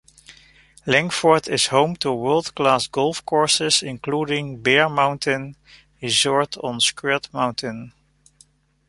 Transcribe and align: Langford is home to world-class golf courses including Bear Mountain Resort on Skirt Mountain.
Langford 0.87 1.47
is 1.47 1.67
home 1.67 1.95
to 1.97 2.11
world-class 2.11 2.87
golf 2.87 3.23
courses 3.23 3.83
including 3.83 4.59
Bear 4.63 4.89
Mountain 4.89 5.55
Resort 6.01 6.57
on 6.57 6.79
Skirt 6.79 7.31
Mountain. 7.31 7.93